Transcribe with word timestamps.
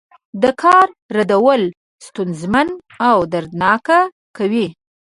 دا 0.41 0.51
کار 0.61 0.87
رودل 1.15 1.63
ستونزمن 2.07 2.67
او 3.07 3.17
دردناک 3.33 3.87
کوي. 4.37 4.67